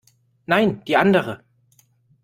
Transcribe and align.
Nein, 0.47 0.83
die 0.85 0.95
andere. 0.97 1.43